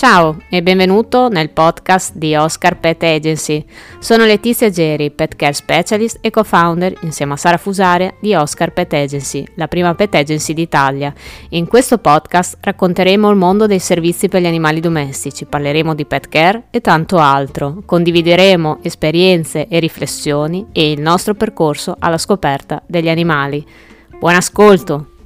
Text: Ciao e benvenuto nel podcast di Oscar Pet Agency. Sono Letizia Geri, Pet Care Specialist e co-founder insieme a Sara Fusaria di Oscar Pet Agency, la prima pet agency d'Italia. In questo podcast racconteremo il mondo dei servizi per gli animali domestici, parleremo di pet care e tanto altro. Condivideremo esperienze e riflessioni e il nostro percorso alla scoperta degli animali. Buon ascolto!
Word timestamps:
Ciao 0.00 0.38
e 0.48 0.62
benvenuto 0.62 1.28
nel 1.28 1.50
podcast 1.50 2.14
di 2.14 2.34
Oscar 2.34 2.78
Pet 2.80 3.02
Agency. 3.02 3.62
Sono 3.98 4.24
Letizia 4.24 4.70
Geri, 4.70 5.10
Pet 5.10 5.36
Care 5.36 5.52
Specialist 5.52 6.16
e 6.22 6.30
co-founder 6.30 6.96
insieme 7.02 7.34
a 7.34 7.36
Sara 7.36 7.58
Fusaria 7.58 8.14
di 8.18 8.34
Oscar 8.34 8.72
Pet 8.72 8.90
Agency, 8.94 9.44
la 9.56 9.68
prima 9.68 9.94
pet 9.94 10.14
agency 10.14 10.54
d'Italia. 10.54 11.12
In 11.50 11.68
questo 11.68 11.98
podcast 11.98 12.56
racconteremo 12.62 13.28
il 13.28 13.36
mondo 13.36 13.66
dei 13.66 13.78
servizi 13.78 14.30
per 14.30 14.40
gli 14.40 14.46
animali 14.46 14.80
domestici, 14.80 15.44
parleremo 15.44 15.94
di 15.94 16.06
pet 16.06 16.30
care 16.30 16.62
e 16.70 16.80
tanto 16.80 17.18
altro. 17.18 17.82
Condivideremo 17.84 18.78
esperienze 18.80 19.68
e 19.68 19.78
riflessioni 19.80 20.68
e 20.72 20.92
il 20.92 21.00
nostro 21.02 21.34
percorso 21.34 21.94
alla 21.98 22.16
scoperta 22.16 22.80
degli 22.86 23.10
animali. 23.10 23.62
Buon 24.18 24.34
ascolto! 24.34 25.19